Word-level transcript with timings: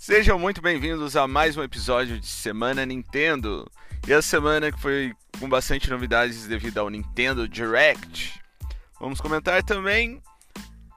Sejam 0.00 0.38
muito 0.38 0.62
bem-vindos 0.62 1.14
a 1.14 1.28
mais 1.28 1.58
um 1.58 1.62
episódio 1.62 2.18
de 2.18 2.26
Semana 2.26 2.86
Nintendo. 2.86 3.70
E 4.08 4.14
a 4.14 4.22
semana 4.22 4.72
que 4.72 4.80
foi 4.80 5.14
com 5.38 5.46
bastante 5.46 5.90
novidades 5.90 6.46
devido 6.46 6.78
ao 6.78 6.88
Nintendo 6.88 7.46
Direct. 7.46 8.40
Vamos 8.98 9.20
comentar 9.20 9.62
também 9.62 10.22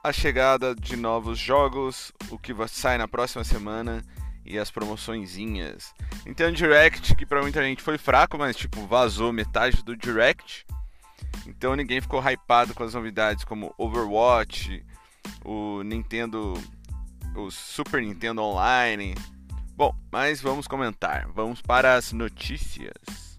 a 0.02 0.10
chegada 0.10 0.74
de 0.74 0.96
novos 0.96 1.38
jogos, 1.38 2.12
o 2.30 2.38
que 2.38 2.54
sair 2.66 2.96
na 2.96 3.06
próxima 3.06 3.44
semana 3.44 4.02
e 4.42 4.58
as 4.58 4.70
promoçõezinhas. 4.70 5.92
Nintendo 6.24 6.56
Direct, 6.56 7.14
que 7.14 7.26
pra 7.26 7.42
muita 7.42 7.62
gente 7.62 7.82
foi 7.82 7.98
fraco, 7.98 8.38
mas 8.38 8.56
tipo, 8.56 8.86
vazou 8.86 9.34
metade 9.34 9.84
do 9.84 9.94
Direct. 9.94 10.64
Então 11.46 11.76
ninguém 11.76 12.00
ficou 12.00 12.26
hypado 12.26 12.72
com 12.72 12.82
as 12.82 12.94
novidades 12.94 13.44
como 13.44 13.74
Overwatch, 13.76 14.82
o 15.44 15.82
Nintendo 15.82 16.54
o 17.34 17.50
Super 17.50 18.02
Nintendo 18.02 18.42
Online. 18.42 19.14
Bom, 19.76 19.94
mas 20.10 20.40
vamos 20.40 20.66
comentar. 20.66 21.26
Vamos 21.34 21.60
para 21.60 21.94
as 21.94 22.12
notícias. 22.12 23.34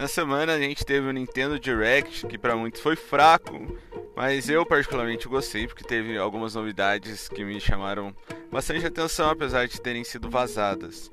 Na 0.00 0.08
semana 0.08 0.54
a 0.54 0.58
gente 0.58 0.82
teve 0.82 1.06
o 1.08 1.12
Nintendo 1.12 1.60
Direct, 1.60 2.26
que 2.26 2.38
para 2.38 2.56
muitos 2.56 2.80
foi 2.80 2.96
fraco, 2.96 3.78
mas 4.16 4.48
eu 4.48 4.64
particularmente 4.64 5.28
gostei 5.28 5.66
porque 5.66 5.84
teve 5.84 6.16
algumas 6.16 6.54
novidades 6.54 7.28
que 7.28 7.44
me 7.44 7.60
chamaram 7.60 8.16
bastante 8.50 8.86
atenção, 8.86 9.28
apesar 9.28 9.68
de 9.68 9.78
terem 9.78 10.02
sido 10.02 10.30
vazadas. 10.30 11.10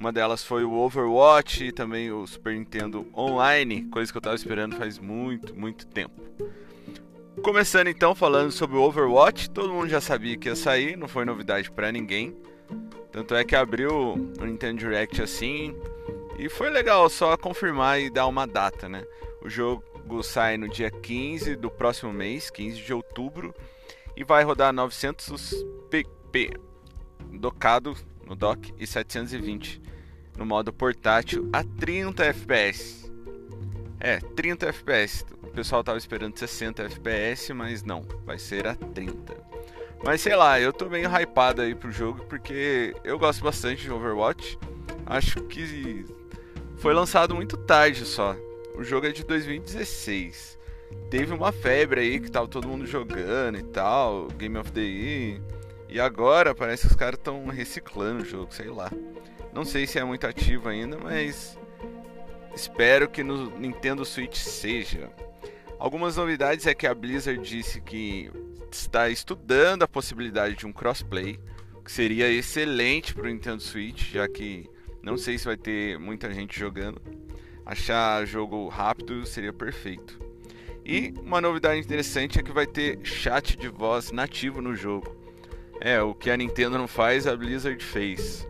Uma 0.00 0.10
delas 0.10 0.42
foi 0.42 0.64
o 0.64 0.72
Overwatch 0.72 1.62
e 1.62 1.70
também 1.70 2.10
o 2.10 2.26
Super 2.26 2.54
Nintendo 2.54 3.06
Online, 3.14 3.84
coisa 3.90 4.10
que 4.10 4.16
eu 4.16 4.20
estava 4.20 4.34
esperando 4.34 4.74
faz 4.76 4.98
muito, 4.98 5.54
muito 5.54 5.86
tempo. 5.86 6.22
Começando 7.42 7.88
então 7.88 8.14
falando 8.14 8.50
sobre 8.50 8.78
o 8.78 8.80
Overwatch, 8.80 9.50
todo 9.50 9.74
mundo 9.74 9.90
já 9.90 10.00
sabia 10.00 10.38
que 10.38 10.48
ia 10.48 10.56
sair, 10.56 10.96
não 10.96 11.06
foi 11.06 11.26
novidade 11.26 11.70
para 11.70 11.92
ninguém. 11.92 12.34
Tanto 13.12 13.34
é 13.34 13.44
que 13.44 13.54
abriu 13.54 14.14
o 14.14 14.44
Nintendo 14.46 14.78
Direct 14.78 15.20
assim 15.20 15.76
e 16.38 16.48
foi 16.48 16.70
legal 16.70 17.06
só 17.10 17.36
confirmar 17.36 18.00
e 18.00 18.08
dar 18.08 18.26
uma 18.26 18.46
data, 18.46 18.88
né? 18.88 19.04
O 19.42 19.50
jogo 19.50 19.84
sai 20.22 20.56
no 20.56 20.66
dia 20.66 20.90
15 20.90 21.56
do 21.56 21.70
próximo 21.70 22.10
mês, 22.10 22.48
15 22.48 22.80
de 22.80 22.94
outubro, 22.94 23.54
e 24.16 24.24
vai 24.24 24.44
rodar 24.44 24.72
900 24.72 25.62
pp 25.90 26.58
docado 27.32 27.94
no 28.30 28.36
dock 28.36 28.72
e 28.78 28.86
720 28.86 29.82
no 30.38 30.46
modo 30.46 30.72
portátil 30.72 31.50
a 31.52 31.64
30 31.64 32.24
FPS. 32.26 33.10
É, 33.98 34.18
30 34.18 34.68
FPS. 34.68 35.26
O 35.42 35.48
pessoal 35.48 35.82
tava 35.82 35.98
esperando 35.98 36.38
60 36.38 36.84
FPS, 36.84 37.52
mas 37.52 37.82
não, 37.82 38.02
vai 38.24 38.38
ser 38.38 38.68
a 38.68 38.74
30. 38.76 39.36
Mas 40.02 40.20
sei 40.22 40.34
lá, 40.34 40.58
eu 40.58 40.72
tô 40.72 40.88
bem 40.88 41.04
hypado 41.04 41.60
aí 41.60 41.74
pro 41.74 41.90
jogo 41.90 42.24
porque 42.26 42.94
eu 43.04 43.18
gosto 43.18 43.42
bastante 43.42 43.82
de 43.82 43.90
Overwatch. 43.90 44.56
Acho 45.04 45.42
que 45.42 46.06
foi 46.76 46.94
lançado 46.94 47.34
muito 47.34 47.56
tarde 47.56 48.06
só. 48.06 48.34
O 48.76 48.84
jogo 48.84 49.08
é 49.08 49.10
de 49.10 49.24
2016. 49.24 50.58
Teve 51.10 51.34
uma 51.34 51.52
febre 51.52 52.00
aí 52.00 52.20
que 52.20 52.30
tava 52.30 52.46
todo 52.46 52.68
mundo 52.68 52.86
jogando 52.86 53.58
e 53.58 53.62
tal, 53.62 54.28
Game 54.28 54.56
of 54.56 54.70
the 54.72 54.80
Year. 54.80 55.42
E 55.90 55.98
agora 55.98 56.54
parece 56.54 56.86
que 56.86 56.92
os 56.92 56.96
caras 56.96 57.18
estão 57.18 57.46
reciclando 57.46 58.22
o 58.22 58.24
jogo, 58.24 58.54
sei 58.54 58.68
lá. 58.68 58.90
Não 59.52 59.64
sei 59.64 59.86
se 59.86 59.98
é 59.98 60.04
muito 60.04 60.24
ativo 60.24 60.68
ainda, 60.68 60.96
mas 60.96 61.58
espero 62.54 63.08
que 63.08 63.24
no 63.24 63.58
Nintendo 63.58 64.04
Switch 64.04 64.36
seja. 64.36 65.10
Algumas 65.80 66.16
novidades 66.16 66.66
é 66.66 66.74
que 66.74 66.86
a 66.86 66.94
Blizzard 66.94 67.42
disse 67.42 67.80
que 67.80 68.30
está 68.70 69.08
estudando 69.08 69.82
a 69.82 69.88
possibilidade 69.88 70.54
de 70.54 70.66
um 70.66 70.72
crossplay, 70.72 71.40
que 71.84 71.90
seria 71.90 72.30
excelente 72.30 73.12
para 73.12 73.24
o 73.24 73.28
Nintendo 73.28 73.60
Switch, 73.60 74.12
já 74.12 74.28
que 74.28 74.70
não 75.02 75.16
sei 75.16 75.38
se 75.38 75.46
vai 75.46 75.56
ter 75.56 75.98
muita 75.98 76.32
gente 76.32 76.56
jogando. 76.56 77.02
Achar 77.66 78.24
jogo 78.26 78.68
rápido 78.68 79.26
seria 79.26 79.52
perfeito. 79.52 80.20
E 80.84 81.12
uma 81.22 81.40
novidade 81.40 81.80
interessante 81.80 82.38
é 82.38 82.42
que 82.42 82.52
vai 82.52 82.66
ter 82.66 83.00
chat 83.02 83.56
de 83.56 83.68
voz 83.68 84.12
nativo 84.12 84.62
no 84.62 84.74
jogo. 84.74 85.19
É, 85.80 86.00
o 86.02 86.14
que 86.14 86.30
a 86.30 86.36
Nintendo 86.36 86.76
não 86.76 86.86
faz, 86.86 87.26
a 87.26 87.36
Blizzard 87.36 87.82
fez 87.82 88.46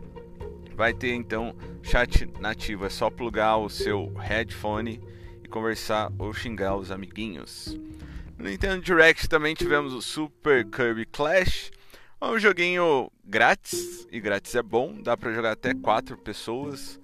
vai 0.81 0.95
ter 0.95 1.13
então 1.13 1.55
chat 1.83 2.27
nativo, 2.39 2.87
é 2.87 2.89
só 2.89 3.07
plugar 3.07 3.57
o 3.57 3.69
seu 3.69 4.11
headphone 4.15 4.99
e 5.43 5.47
conversar 5.47 6.11
ou 6.17 6.33
xingar 6.33 6.75
os 6.75 6.89
amiguinhos. 6.89 7.77
No 8.35 8.49
Nintendo 8.49 8.81
Direct 8.81 9.29
também 9.29 9.53
tivemos 9.53 9.93
o 9.93 10.01
Super 10.01 10.65
Kirby 10.65 11.05
Clash, 11.05 11.71
um 12.19 12.39
joguinho 12.39 13.11
grátis, 13.23 14.07
e 14.11 14.19
grátis 14.19 14.55
é 14.55 14.63
bom, 14.63 14.99
dá 14.99 15.15
para 15.15 15.31
jogar 15.31 15.51
até 15.51 15.71
quatro 15.75 16.17
pessoas. 16.17 16.99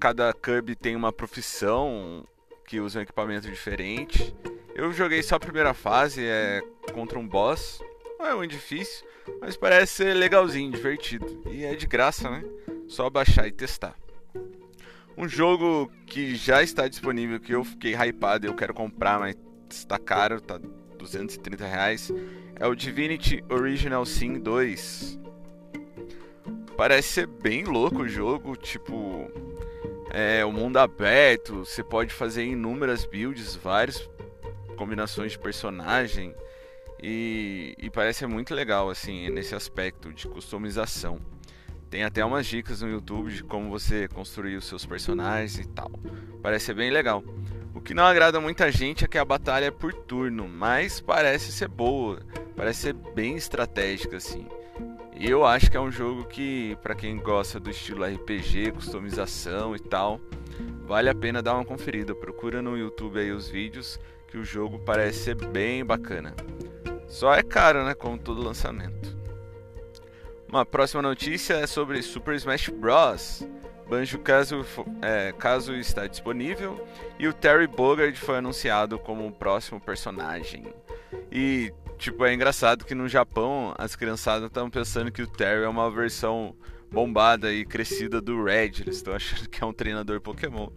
Cada 0.00 0.32
Kirby 0.32 0.74
tem 0.74 0.96
uma 0.96 1.12
profissão 1.12 2.26
que 2.66 2.80
usa 2.80 2.98
um 2.98 3.02
equipamento 3.02 3.48
diferente. 3.48 4.34
Eu 4.74 4.92
joguei 4.92 5.22
só 5.22 5.36
a 5.36 5.40
primeira 5.40 5.72
fase, 5.72 6.24
é 6.24 6.60
contra 6.92 7.20
um 7.20 7.28
boss. 7.28 7.80
Não 8.18 8.26
é 8.26 8.34
muito 8.34 8.52
difícil, 8.52 9.06
mas 9.40 9.56
parece 9.56 9.92
ser 9.94 10.14
legalzinho, 10.14 10.70
divertido. 10.70 11.42
E 11.50 11.64
é 11.64 11.74
de 11.74 11.86
graça, 11.86 12.30
né? 12.30 12.42
Só 12.88 13.10
baixar 13.10 13.46
e 13.46 13.52
testar. 13.52 13.94
Um 15.16 15.28
jogo 15.28 15.90
que 16.06 16.34
já 16.34 16.62
está 16.62 16.86
disponível, 16.88 17.40
que 17.40 17.54
eu 17.54 17.64
fiquei 17.64 17.94
hypado 17.94 18.46
eu 18.46 18.54
quero 18.54 18.74
comprar, 18.74 19.18
mas 19.18 19.34
está 19.70 19.98
caro, 19.98 20.40
tá 20.40 20.60
230 20.98 21.66
reais, 21.66 22.12
é 22.56 22.66
o 22.66 22.74
Divinity 22.74 23.42
Original 23.48 24.04
Sin 24.04 24.34
2. 24.40 25.18
Parece 26.76 27.08
ser 27.08 27.26
bem 27.26 27.64
louco 27.64 28.02
o 28.02 28.08
jogo, 28.08 28.56
tipo, 28.56 29.30
é 30.10 30.44
o 30.44 30.52
mundo 30.52 30.76
aberto, 30.76 31.64
você 31.64 31.82
pode 31.82 32.12
fazer 32.12 32.44
inúmeras 32.44 33.06
builds, 33.06 33.56
várias 33.56 34.08
combinações 34.76 35.32
de 35.32 35.38
personagem 35.38 36.34
e, 37.02 37.74
e 37.78 37.90
parece 37.90 38.26
muito 38.26 38.54
legal 38.54 38.90
assim 38.90 39.30
nesse 39.30 39.54
aspecto 39.54 40.12
de 40.12 40.26
customização. 40.28 41.20
Tem 41.90 42.04
até 42.04 42.24
umas 42.24 42.46
dicas 42.46 42.82
no 42.82 42.88
YouTube 42.88 43.32
de 43.32 43.44
como 43.44 43.70
você 43.70 44.08
construir 44.08 44.56
os 44.56 44.64
seus 44.64 44.84
personagens 44.84 45.58
e 45.58 45.68
tal. 45.68 45.90
Parece 46.42 46.74
bem 46.74 46.90
legal. 46.90 47.22
O 47.74 47.80
que 47.80 47.94
não 47.94 48.04
agrada 48.04 48.40
muita 48.40 48.70
gente 48.72 49.04
é 49.04 49.08
que 49.08 49.18
a 49.18 49.24
batalha 49.24 49.66
é 49.66 49.70
por 49.70 49.92
turno, 49.92 50.48
mas 50.48 51.00
parece 51.00 51.52
ser 51.52 51.68
boa, 51.68 52.20
parece 52.56 52.80
ser 52.80 52.92
bem 52.92 53.36
estratégica 53.36 54.16
assim. 54.16 54.46
E 55.18 55.30
eu 55.30 55.46
acho 55.46 55.70
que 55.70 55.76
é 55.76 55.80
um 55.80 55.90
jogo 55.90 56.24
que, 56.24 56.76
para 56.82 56.94
quem 56.94 57.16
gosta 57.16 57.58
do 57.58 57.70
estilo 57.70 58.04
RPG, 58.04 58.72
customização 58.72 59.74
e 59.74 59.78
tal, 59.78 60.20
vale 60.86 61.08
a 61.08 61.14
pena 61.14 61.42
dar 61.42 61.54
uma 61.54 61.64
conferida. 61.64 62.14
Procura 62.14 62.60
no 62.60 62.76
YouTube 62.76 63.18
aí 63.18 63.32
os 63.32 63.48
vídeos 63.48 63.98
que 64.28 64.36
o 64.36 64.44
jogo 64.44 64.78
parece 64.78 65.20
ser 65.20 65.34
bem 65.34 65.84
bacana. 65.84 66.34
Só 67.06 67.34
é 67.34 67.42
caro, 67.42 67.84
né, 67.84 67.94
como 67.94 68.18
todo 68.18 68.42
lançamento. 68.42 69.16
Uma 70.48 70.64
próxima 70.64 71.02
notícia 71.02 71.54
é 71.54 71.66
sobre 71.66 72.02
Super 72.02 72.34
Smash 72.34 72.68
Bros. 72.68 73.46
Banjo 73.88 74.18
caso, 74.18 74.66
é, 75.00 75.32
caso 75.32 75.72
está 75.74 76.08
disponível 76.08 76.84
e 77.20 77.28
o 77.28 77.32
Terry 77.32 77.68
Bogard 77.68 78.18
foi 78.18 78.38
anunciado 78.38 78.98
como 78.98 79.26
o 79.26 79.32
próximo 79.32 79.80
personagem. 79.80 80.66
E 81.30 81.72
tipo 81.96 82.24
é 82.24 82.34
engraçado 82.34 82.84
que 82.84 82.94
no 82.96 83.08
Japão 83.08 83.72
as 83.78 83.94
criançadas 83.94 84.48
estão 84.48 84.68
pensando 84.68 85.12
que 85.12 85.22
o 85.22 85.26
Terry 85.26 85.64
é 85.64 85.68
uma 85.68 85.88
versão 85.88 86.54
bombada 86.90 87.52
e 87.52 87.64
crescida 87.64 88.20
do 88.20 88.42
Red. 88.42 88.80
Eles 88.80 88.96
estão 88.96 89.14
achando 89.14 89.48
que 89.48 89.62
é 89.62 89.66
um 89.66 89.72
treinador 89.72 90.20
Pokémon. 90.20 90.68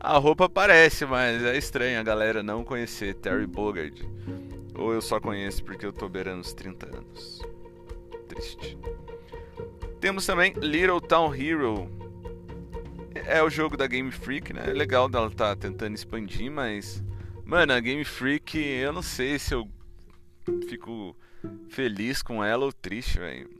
A 0.00 0.16
roupa 0.16 0.48
parece, 0.48 1.04
mas 1.04 1.42
é 1.42 1.56
estranho 1.56 1.98
a 2.00 2.02
galera 2.02 2.42
não 2.42 2.64
conhecer 2.64 3.14
Terry 3.14 3.46
Bogard. 3.46 4.08
Ou 4.78 4.94
eu 4.94 5.02
só 5.02 5.20
conheço 5.20 5.64
porque 5.64 5.84
eu 5.84 5.92
tô 5.92 6.08
beirando 6.08 6.40
os 6.40 6.52
30 6.52 6.96
anos. 6.96 7.42
Triste. 8.28 8.78
Temos 10.00 10.24
também 10.24 10.52
Little 10.52 11.00
Town 11.00 11.34
Hero. 11.34 11.90
É 13.26 13.42
o 13.42 13.50
jogo 13.50 13.76
da 13.76 13.86
Game 13.86 14.12
Freak, 14.12 14.52
né? 14.52 14.62
É 14.68 14.72
legal 14.72 15.08
dela 15.08 15.30
tá 15.30 15.56
tentando 15.56 15.94
expandir, 15.94 16.50
mas. 16.50 17.02
Mano, 17.44 17.72
a 17.72 17.80
Game 17.80 18.04
Freak, 18.04 18.56
eu 18.58 18.92
não 18.92 19.02
sei 19.02 19.38
se 19.38 19.54
eu 19.54 19.68
fico 20.68 21.16
feliz 21.68 22.22
com 22.22 22.44
ela 22.44 22.64
ou 22.64 22.72
triste, 22.72 23.18
velho. 23.18 23.50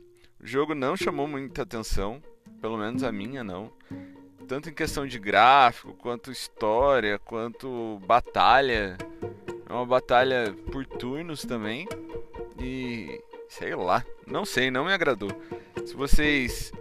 O 0.41 0.47
jogo 0.47 0.73
não 0.73 0.95
chamou 0.95 1.27
muita 1.27 1.63
atenção, 1.63 2.21
pelo 2.61 2.77
menos 2.77 3.03
a 3.03 3.11
minha 3.11 3.43
não. 3.43 3.71
Tanto 4.47 4.69
em 4.69 4.73
questão 4.73 5.05
de 5.05 5.19
gráfico, 5.19 5.93
quanto 5.93 6.31
história, 6.31 7.19
quanto 7.19 7.99
batalha. 8.07 8.97
É 9.69 9.73
uma 9.73 9.85
batalha 9.85 10.55
por 10.71 10.83
turnos 10.83 11.45
também. 11.45 11.87
E 12.59 13.21
sei 13.47 13.75
lá, 13.75 14.03
não 14.25 14.43
sei, 14.43 14.71
não 14.71 14.85
me 14.85 14.91
agradou. 14.91 15.29
Se 15.85 15.93
vocês 15.93 16.73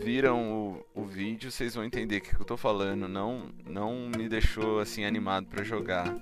viram 0.00 0.82
o, 0.94 1.02
o 1.02 1.04
vídeo, 1.04 1.50
vocês 1.50 1.74
vão 1.74 1.84
entender 1.84 2.16
o 2.16 2.20
que, 2.22 2.34
eu 2.34 2.44
tô 2.44 2.56
falando. 2.56 3.06
Não, 3.06 3.50
não 3.66 4.10
me 4.16 4.26
deixou 4.26 4.80
assim 4.80 5.04
animado 5.04 5.46
para 5.46 5.62
jogar. 5.62 6.16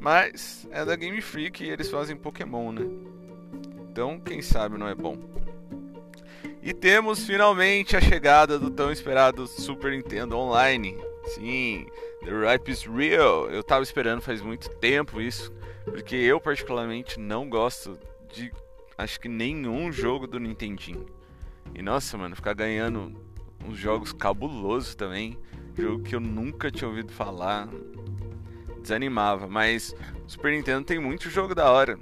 Mas 0.00 0.66
é 0.70 0.84
da 0.84 0.96
Game 0.96 1.20
Freak 1.20 1.62
e 1.62 1.70
eles 1.70 1.90
fazem 1.90 2.16
Pokémon, 2.16 2.72
né? 2.72 2.86
Então, 3.90 4.18
quem 4.18 4.40
sabe 4.40 4.78
não 4.78 4.88
é 4.88 4.94
bom. 4.94 5.18
E 6.62 6.72
temos 6.72 7.24
finalmente 7.24 7.96
a 7.96 8.00
chegada 8.00 8.58
do 8.58 8.70
tão 8.70 8.90
esperado 8.90 9.46
Super 9.46 9.92
Nintendo 9.92 10.36
Online. 10.36 10.96
Sim, 11.26 11.86
The 12.26 12.32
Ripe 12.32 12.72
is 12.72 12.82
Real. 12.82 13.48
Eu 13.48 13.62
tava 13.62 13.84
esperando 13.84 14.20
faz 14.20 14.42
muito 14.42 14.68
tempo 14.68 15.20
isso, 15.20 15.52
porque 15.84 16.16
eu 16.16 16.40
particularmente 16.40 17.20
não 17.20 17.48
gosto 17.48 17.96
de 18.34 18.52
acho 18.98 19.20
que 19.20 19.28
nenhum 19.28 19.92
jogo 19.92 20.26
do 20.26 20.40
Nintendinho. 20.40 21.06
E 21.72 21.80
nossa, 21.80 22.18
mano, 22.18 22.34
ficar 22.34 22.52
ganhando 22.52 23.14
uns 23.64 23.78
jogos 23.78 24.12
cabulosos 24.12 24.96
também, 24.96 25.38
jogo 25.78 26.02
que 26.02 26.16
eu 26.16 26.20
nunca 26.20 26.68
tinha 26.68 26.88
ouvido 26.88 27.12
falar, 27.12 27.68
desanimava, 28.82 29.46
mas 29.46 29.94
o 30.26 30.28
Super 30.28 30.50
Nintendo 30.50 30.84
tem 30.84 30.98
muito 30.98 31.30
jogo 31.30 31.54
da 31.54 31.70
hora. 31.70 31.96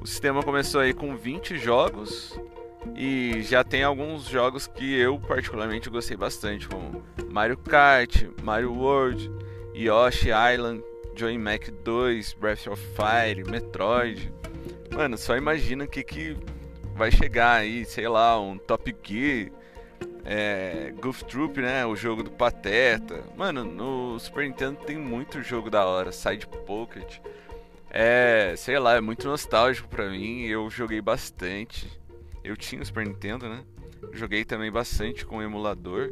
O 0.00 0.06
sistema 0.08 0.42
começou 0.42 0.80
aí 0.80 0.92
com 0.92 1.16
20 1.16 1.56
jogos 1.56 2.36
e 2.96 3.42
já 3.42 3.62
tem 3.62 3.84
alguns 3.84 4.24
jogos 4.24 4.66
que 4.66 4.92
eu 4.98 5.20
particularmente 5.20 5.88
gostei 5.88 6.16
bastante, 6.16 6.66
como 6.66 7.00
Mario 7.30 7.56
Kart, 7.58 8.24
Mario 8.42 8.72
World, 8.72 9.30
Yoshi 9.74 10.30
Island, 10.30 10.82
Joy 11.14 11.38
Mac 11.38 11.68
2, 11.84 12.34
Breath 12.34 12.66
of 12.66 12.82
Fire, 12.94 13.44
Metroid. 13.48 14.32
Mano, 14.90 15.16
só 15.16 15.36
imagina 15.36 15.84
o 15.84 15.88
que, 15.88 16.02
que 16.02 16.36
vai 16.94 17.10
chegar 17.10 17.54
aí, 17.54 17.84
sei 17.84 18.08
lá, 18.08 18.40
um 18.40 18.58
Top 18.58 18.94
Gear, 19.02 19.50
é, 20.24 20.92
Goof 21.00 21.24
Troop, 21.24 21.60
né? 21.60 21.84
O 21.86 21.96
jogo 21.96 22.22
do 22.22 22.30
Pateta. 22.30 23.24
Mano, 23.36 23.64
no 23.64 24.18
Super 24.18 24.46
Nintendo 24.46 24.78
tem 24.84 24.96
muito 24.96 25.42
jogo 25.42 25.70
da 25.70 25.84
hora, 25.84 26.12
Side 26.12 26.46
Pocket. 26.46 27.18
É, 27.90 28.54
sei 28.56 28.78
lá, 28.78 28.96
é 28.96 29.00
muito 29.00 29.26
nostálgico 29.28 29.88
pra 29.88 30.08
mim. 30.08 30.44
Eu 30.46 30.70
joguei 30.70 31.00
bastante. 31.00 32.00
Eu 32.42 32.56
tinha 32.56 32.82
o 32.82 32.86
Super 32.86 33.06
Nintendo, 33.06 33.48
né? 33.48 33.64
Joguei 34.12 34.44
também 34.44 34.70
bastante 34.70 35.24
com 35.26 35.38
o 35.38 35.42
emulador. 35.42 36.10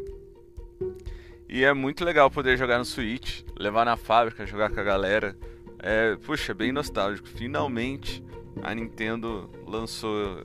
E 1.53 1.65
é 1.65 1.75
muito 1.75 2.05
legal 2.05 2.31
poder 2.31 2.57
jogar 2.57 2.79
no 2.79 2.85
Switch, 2.85 3.43
levar 3.59 3.85
na 3.85 3.97
fábrica, 3.97 4.47
jogar 4.47 4.71
com 4.71 4.79
a 4.79 4.85
galera. 4.85 5.37
É, 5.81 6.15
puxa, 6.15 6.55
bem 6.55 6.71
nostálgico. 6.71 7.27
Finalmente 7.27 8.23
a 8.63 8.73
Nintendo 8.73 9.51
lançou 9.67 10.45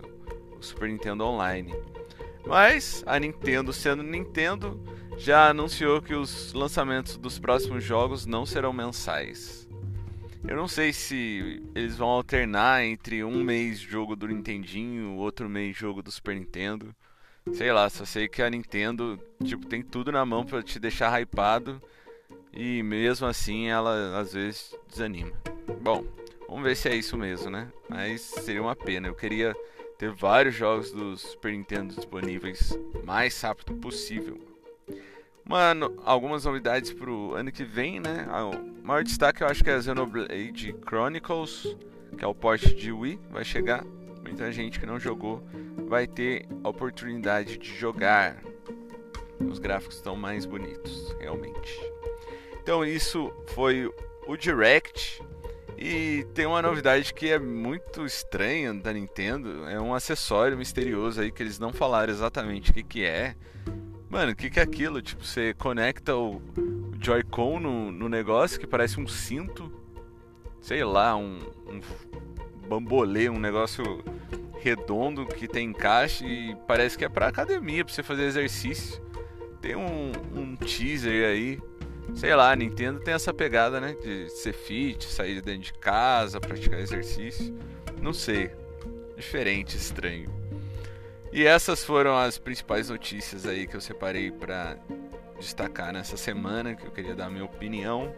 o 0.57 0.63
Super 0.63 0.89
Nintendo 0.89 1.23
Online. 1.23 1.75
Mas 2.47 3.03
a 3.05 3.19
Nintendo, 3.19 3.71
sendo 3.71 4.01
Nintendo, 4.01 4.81
já 5.15 5.49
anunciou 5.49 6.01
que 6.01 6.15
os 6.15 6.53
lançamentos 6.53 7.17
dos 7.17 7.37
próximos 7.37 7.83
jogos 7.83 8.25
não 8.25 8.43
serão 8.43 8.73
mensais. 8.73 9.69
Eu 10.47 10.55
não 10.55 10.67
sei 10.67 10.91
se 10.91 11.63
eles 11.75 11.95
vão 11.95 12.07
alternar 12.07 12.83
entre 12.83 13.23
um 13.23 13.43
mês 13.43 13.79
jogo 13.79 14.15
do 14.15 14.27
Nintendinho, 14.27 15.17
outro 15.17 15.47
mês 15.47 15.77
jogo 15.77 16.01
do 16.01 16.11
Super 16.11 16.35
Nintendo. 16.35 16.95
Sei 17.53 17.71
lá, 17.71 17.89
só 17.89 18.05
sei 18.05 18.27
que 18.27 18.41
a 18.41 18.49
Nintendo, 18.49 19.19
tipo, 19.43 19.65
tem 19.67 19.81
tudo 19.81 20.11
na 20.11 20.25
mão 20.25 20.43
para 20.43 20.63
te 20.63 20.79
deixar 20.79 21.21
hypado 21.21 21.81
e 22.51 22.81
mesmo 22.81 23.27
assim 23.27 23.67
ela 23.67 24.19
às 24.19 24.33
vezes 24.33 24.75
desanima. 24.89 25.31
Bom, 25.81 26.03
vamos 26.47 26.63
ver 26.63 26.75
se 26.75 26.89
é 26.89 26.95
isso 26.95 27.15
mesmo, 27.17 27.49
né? 27.49 27.71
Mas 27.87 28.21
seria 28.21 28.61
uma 28.61 28.75
pena. 28.75 29.07
Eu 29.07 29.15
queria 29.15 29.55
ter 29.97 30.11
vários 30.11 30.55
jogos 30.55 30.91
do 30.91 31.15
Super 31.17 31.51
Nintendo 31.51 31.93
disponíveis 31.93 32.77
mais 33.03 33.39
rápido 33.39 33.73
possível. 33.75 34.39
Mano, 35.43 35.95
algumas 36.03 36.45
novidades 36.45 36.91
pro 36.91 37.35
ano 37.35 37.51
que 37.51 37.63
vem, 37.63 37.99
né? 37.99 38.25
Ah, 38.29 38.47
o 38.47 38.83
maior 38.83 39.03
destaque 39.03 39.43
eu 39.43 39.47
acho 39.47 39.63
que 39.63 39.69
é 39.69 39.79
Xenoblade 39.79 40.75
Chronicles, 40.87 41.77
que 42.17 42.25
é 42.25 42.27
o 42.27 42.33
port 42.33 42.63
de 42.73 42.91
Wii, 42.91 43.19
vai 43.29 43.45
chegar. 43.45 43.85
Muita 44.25 44.51
gente 44.51 44.79
que 44.79 44.85
não 44.85 44.99
jogou 44.99 45.41
vai 45.87 46.07
ter 46.07 46.47
a 46.63 46.69
oportunidade 46.69 47.57
de 47.57 47.73
jogar. 47.73 48.41
Os 49.39 49.59
gráficos 49.59 49.97
estão 49.97 50.15
mais 50.15 50.45
bonitos, 50.45 51.15
realmente. 51.19 51.79
Então 52.61 52.83
isso 52.83 53.31
foi 53.53 53.89
o 54.27 54.35
Direct 54.35 55.21
e 55.77 56.25
tem 56.33 56.45
uma 56.45 56.61
novidade 56.61 57.13
que 57.13 57.29
é 57.29 57.37
muito 57.37 58.05
estranha 58.05 58.73
da 58.73 58.91
Nintendo, 58.91 59.67
é 59.67 59.79
um 59.79 59.93
acessório 59.93 60.57
misterioso 60.57 61.21
aí 61.21 61.31
que 61.31 61.43
eles 61.43 61.59
não 61.59 61.71
falaram 61.71 62.11
exatamente 62.11 62.71
o 62.71 62.73
que, 62.73 62.83
que 62.83 63.05
é. 63.05 63.35
Mano, 64.09 64.31
o 64.31 64.35
que, 64.35 64.49
que 64.49 64.59
é 64.59 64.63
aquilo? 64.63 65.01
Tipo, 65.01 65.23
você 65.23 65.53
conecta 65.53 66.15
o, 66.15 66.41
Joy-Con 67.05 67.59
no, 67.59 67.91
no, 67.91 68.09
negócio 68.09 68.59
que 68.59 68.65
parece 68.65 68.99
um 68.99 69.07
cinto, 69.07 69.71
sei 70.59 70.83
lá, 70.83 71.15
um, 71.15 71.37
um 71.67 71.79
bambolê, 72.67 73.29
um 73.29 73.39
negócio 73.39 74.03
redondo 74.59 75.25
que 75.25 75.47
tem 75.47 75.69
encaixe 75.69 76.25
e 76.25 76.55
parece 76.67 76.97
que 76.97 77.05
é 77.05 77.09
pra 77.09 77.27
academia, 77.27 77.85
pra 77.85 77.93
você 77.93 78.03
fazer 78.03 78.23
exercício. 78.23 79.01
Tem 79.61 79.75
um, 79.75 80.11
um 80.35 80.55
teaser 80.55 81.29
aí 81.29 81.59
sei 82.13 82.35
lá, 82.35 82.51
a 82.51 82.55
Nintendo 82.55 82.99
tem 82.99 83.13
essa 83.13 83.33
pegada, 83.33 83.79
né? 83.79 83.95
De 84.01 84.29
ser 84.29 84.53
fit, 84.53 85.05
sair 85.05 85.35
de 85.35 85.41
dentro 85.41 85.61
de 85.61 85.73
casa, 85.73 86.39
praticar 86.39 86.79
exercício. 86.79 87.57
Não 88.01 88.13
sei. 88.13 88.51
Diferente, 89.15 89.75
estranho. 89.77 90.29
E 91.31 91.45
essas 91.45 91.83
foram 91.83 92.17
as 92.17 92.37
principais 92.37 92.89
notícias 92.89 93.45
aí 93.45 93.65
que 93.65 93.75
eu 93.75 93.81
separei 93.81 94.31
para 94.31 94.77
destacar 95.39 95.91
nessa 95.91 96.15
semana, 96.15 96.75
que 96.75 96.85
eu 96.85 96.91
queria 96.91 97.15
dar 97.15 97.25
a 97.25 97.29
minha 97.29 97.45
opinião. 97.45 98.13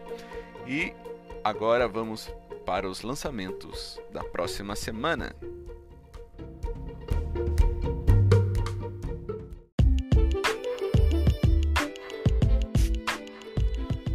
E 0.66 0.92
agora 1.42 1.88
vamos 1.88 2.30
para 2.68 2.86
os 2.86 3.00
lançamentos 3.00 3.98
da 4.12 4.22
próxima 4.22 4.76
semana. 4.76 5.34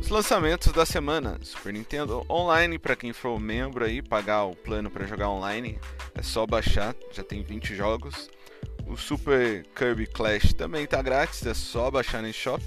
lançamentos 0.07 0.71
da 0.71 0.85
semana: 0.85 1.39
Super 1.41 1.73
Nintendo 1.73 2.23
Online, 2.29 2.77
para 2.77 2.95
quem 2.95 3.11
for 3.11 3.39
membro 3.39 3.83
aí, 3.83 4.03
pagar 4.03 4.43
o 4.43 4.55
plano 4.55 4.91
para 4.91 5.07
jogar 5.07 5.31
online, 5.31 5.79
é 6.13 6.21
só 6.21 6.45
baixar, 6.45 6.95
já 7.11 7.23
tem 7.23 7.41
20 7.41 7.75
jogos. 7.75 8.29
O 8.85 8.95
Super 8.95 9.65
Kirby 9.75 10.05
Clash 10.05 10.53
também 10.53 10.83
está 10.83 11.01
grátis, 11.01 11.43
é 11.47 11.55
só 11.55 11.89
baixar 11.89 12.21
no 12.21 12.31
shop. 12.31 12.63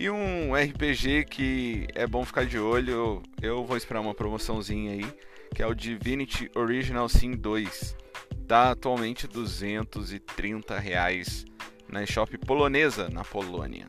E 0.00 0.08
um 0.08 0.54
RPG 0.54 1.26
que 1.26 1.86
é 1.94 2.06
bom 2.06 2.24
ficar 2.24 2.46
de 2.46 2.58
olho, 2.58 3.22
eu 3.42 3.66
vou 3.66 3.76
esperar 3.76 4.00
uma 4.00 4.14
promoçãozinha 4.14 4.92
aí, 4.92 5.04
que 5.54 5.62
é 5.62 5.66
o 5.66 5.74
Divinity 5.74 6.50
Original 6.54 7.06
Sin 7.06 7.32
2. 7.32 7.94
Tá 8.48 8.70
atualmente 8.70 9.28
230 9.28 10.78
reais 10.78 11.44
na 11.86 12.06
shop 12.06 12.38
polonesa 12.38 13.10
na 13.10 13.22
Polônia. 13.24 13.86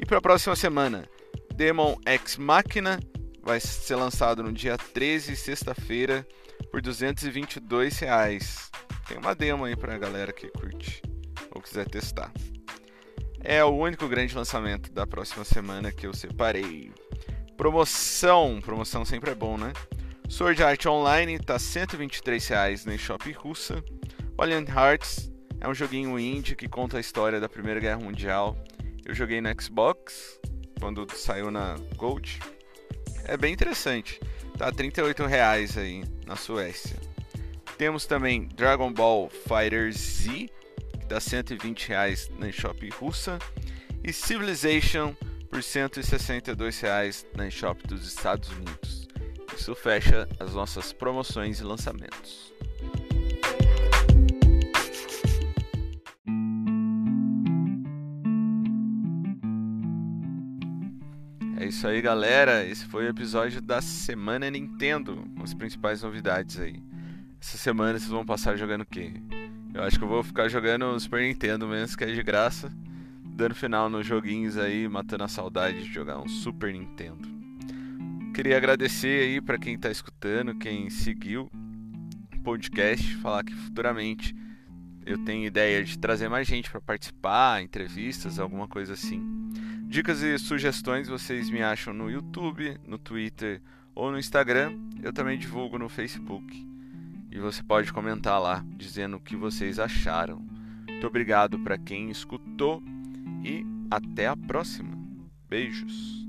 E 0.00 0.04
para 0.04 0.18
a 0.18 0.20
próxima 0.20 0.56
semana, 0.56 1.08
Demon 1.54 1.96
X 2.04 2.36
Machina 2.36 2.98
vai 3.40 3.60
ser 3.60 3.94
lançado 3.94 4.42
no 4.42 4.52
dia 4.52 4.76
13, 4.76 5.36
sexta-feira, 5.36 6.26
por 6.72 6.82
222 6.82 8.00
reais. 8.00 8.68
Tem 9.06 9.16
uma 9.16 9.36
demo 9.36 9.64
aí 9.64 9.76
pra 9.76 9.96
galera 9.96 10.32
que 10.32 10.48
curte 10.48 11.00
ou 11.54 11.62
quiser 11.62 11.88
testar. 11.88 12.32
É 13.42 13.64
o 13.64 13.70
único 13.70 14.06
grande 14.06 14.36
lançamento 14.36 14.92
da 14.92 15.06
próxima 15.06 15.44
semana 15.44 15.90
que 15.90 16.06
eu 16.06 16.12
separei. 16.12 16.92
Promoção, 17.56 18.60
promoção 18.62 19.04
sempre 19.04 19.30
é 19.30 19.34
bom, 19.34 19.56
né? 19.56 19.72
Sword 20.28 20.62
Art 20.62 20.86
Online 20.86 21.38
tá 21.38 21.58
123 21.58 22.46
reais 22.48 22.84
na 22.84 22.94
eShop 22.94 23.32
russa. 23.32 23.82
Valiant 24.36 24.68
Hearts 24.68 25.30
é 25.60 25.68
um 25.68 25.74
joguinho 25.74 26.18
indie 26.18 26.54
que 26.54 26.68
conta 26.68 26.98
a 26.98 27.00
história 27.00 27.40
da 27.40 27.48
Primeira 27.48 27.80
Guerra 27.80 27.98
Mundial. 27.98 28.56
Eu 29.04 29.14
joguei 29.14 29.40
no 29.40 29.48
Xbox, 29.60 30.38
quando 30.78 31.06
saiu 31.14 31.50
na 31.50 31.76
Gold. 31.96 32.38
É 33.24 33.36
bem 33.36 33.52
interessante. 33.52 34.20
Tá 34.56 34.70
38 34.70 35.24
reais 35.26 35.76
aí 35.78 36.04
na 36.26 36.36
Suécia. 36.36 36.96
Temos 37.78 38.04
também 38.04 38.46
Dragon 38.54 38.92
Ball 38.92 39.30
Fighter 39.30 39.92
Z, 39.92 40.50
tá 41.10 41.20
120 41.20 41.88
reais 41.88 42.30
na 42.38 42.48
eShop 42.48 42.88
russa. 42.90 43.38
E 44.04 44.12
Civilization 44.12 45.14
por 45.50 45.62
162 45.62 46.80
reais 46.80 47.26
na 47.36 47.48
eShop 47.48 47.84
dos 47.86 48.06
Estados 48.06 48.48
Unidos. 48.50 49.08
Isso 49.56 49.74
fecha 49.74 50.28
as 50.38 50.54
nossas 50.54 50.92
promoções 50.92 51.60
e 51.60 51.64
lançamentos. 51.64 52.50
isso 61.70 61.86
aí, 61.86 62.02
galera. 62.02 62.66
Esse 62.66 62.84
foi 62.86 63.06
o 63.06 63.08
episódio 63.08 63.60
da 63.62 63.80
Semana 63.80 64.50
Nintendo, 64.50 65.24
com 65.36 65.42
as 65.42 65.54
principais 65.54 66.02
novidades 66.02 66.58
aí. 66.58 66.82
Essa 67.40 67.56
semana 67.56 67.98
vocês 67.98 68.10
vão 68.10 68.26
passar 68.26 68.56
jogando 68.56 68.82
o 68.82 68.86
quê? 68.86 69.12
Eu 69.80 69.86
acho 69.86 69.98
que 69.98 70.04
eu 70.04 70.08
vou 70.08 70.22
ficar 70.22 70.46
jogando 70.46 71.00
Super 71.00 71.22
Nintendo 71.22 71.66
mesmo, 71.66 71.96
que 71.96 72.04
é 72.04 72.12
de 72.12 72.22
graça. 72.22 72.70
dando 73.24 73.54
final 73.54 73.88
nos 73.88 74.06
joguinhos 74.06 74.58
aí, 74.58 74.86
matando 74.86 75.24
a 75.24 75.28
saudade 75.28 75.84
de 75.84 75.90
jogar 75.90 76.20
um 76.20 76.28
Super 76.28 76.70
Nintendo. 76.70 77.26
Queria 78.34 78.58
agradecer 78.58 79.22
aí 79.22 79.40
para 79.40 79.56
quem 79.56 79.76
está 79.76 79.90
escutando, 79.90 80.54
quem 80.54 80.90
seguiu 80.90 81.50
o 82.30 82.38
podcast, 82.42 83.16
falar 83.16 83.42
que 83.42 83.54
futuramente 83.54 84.36
eu 85.06 85.16
tenho 85.24 85.46
ideia 85.46 85.82
de 85.82 85.98
trazer 85.98 86.28
mais 86.28 86.46
gente 86.46 86.70
para 86.70 86.82
participar, 86.82 87.62
entrevistas, 87.62 88.38
alguma 88.38 88.68
coisa 88.68 88.92
assim. 88.92 89.50
Dicas 89.88 90.20
e 90.20 90.38
sugestões 90.38 91.08
vocês 91.08 91.48
me 91.48 91.62
acham 91.62 91.94
no 91.94 92.10
YouTube, 92.10 92.78
no 92.86 92.98
Twitter 92.98 93.62
ou 93.94 94.12
no 94.12 94.18
Instagram. 94.18 94.78
Eu 95.02 95.10
também 95.10 95.38
divulgo 95.38 95.78
no 95.78 95.88
Facebook. 95.88 96.69
E 97.30 97.38
você 97.38 97.62
pode 97.62 97.92
comentar 97.92 98.40
lá 98.40 98.64
dizendo 98.76 99.16
o 99.16 99.20
que 99.20 99.36
vocês 99.36 99.78
acharam. 99.78 100.44
Muito 100.88 101.06
obrigado 101.06 101.58
para 101.60 101.78
quem 101.78 102.10
escutou 102.10 102.82
e 103.44 103.64
até 103.90 104.26
a 104.26 104.36
próxima. 104.36 104.98
Beijos. 105.48 106.26